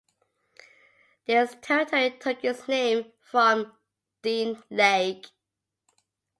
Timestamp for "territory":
1.61-2.09